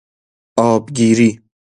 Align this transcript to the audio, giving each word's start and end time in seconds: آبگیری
آبگیری 0.57 1.41